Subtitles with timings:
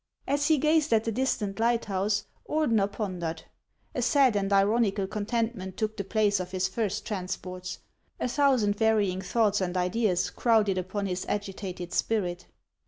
[0.25, 3.43] As he gazed at the distant lighthouse, Ordener pon dered.
[3.93, 7.77] A sad and ironical contentment took the place of his first transports;
[8.19, 12.47] a thousand varying thoughts and ideas crowded upon his agitated spirit.